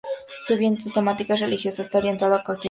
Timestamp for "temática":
0.89-1.35